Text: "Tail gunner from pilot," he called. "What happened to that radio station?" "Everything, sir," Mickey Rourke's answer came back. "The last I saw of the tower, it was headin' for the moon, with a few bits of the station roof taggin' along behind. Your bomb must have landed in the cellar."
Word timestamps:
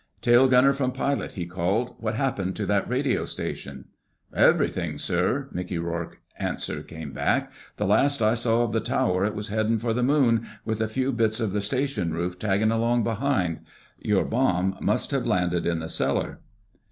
"Tail 0.21 0.47
gunner 0.47 0.73
from 0.73 0.93
pilot," 0.93 1.33
he 1.33 1.45
called. 1.45 1.95
"What 1.99 2.15
happened 2.15 2.55
to 2.55 2.65
that 2.65 2.89
radio 2.89 3.23
station?" 3.25 3.85
"Everything, 4.35 4.97
sir," 4.97 5.47
Mickey 5.51 5.77
Rourke's 5.77 6.17
answer 6.39 6.81
came 6.81 7.13
back. 7.13 7.51
"The 7.77 7.85
last 7.85 8.19
I 8.19 8.33
saw 8.33 8.63
of 8.63 8.71
the 8.71 8.79
tower, 8.79 9.25
it 9.25 9.35
was 9.35 9.49
headin' 9.49 9.77
for 9.77 9.93
the 9.93 10.01
moon, 10.01 10.47
with 10.65 10.81
a 10.81 10.87
few 10.87 11.11
bits 11.11 11.39
of 11.39 11.53
the 11.53 11.61
station 11.61 12.15
roof 12.15 12.39
taggin' 12.39 12.71
along 12.71 13.03
behind. 13.03 13.59
Your 13.99 14.25
bomb 14.25 14.75
must 14.81 15.11
have 15.11 15.27
landed 15.27 15.67
in 15.67 15.77
the 15.77 15.87
cellar." 15.87 16.39